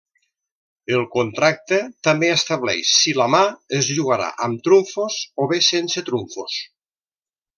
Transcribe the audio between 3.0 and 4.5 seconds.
si la mà es jugarà